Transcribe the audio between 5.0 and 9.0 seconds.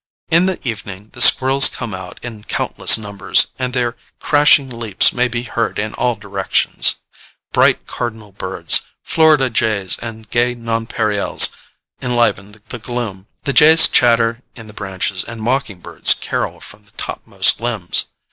may be heard in all directions; bright cardinal birds,